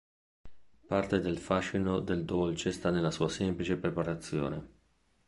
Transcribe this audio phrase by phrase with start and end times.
[0.87, 4.69] Parte del fascino del dolce sta nella sua semplice preparazione.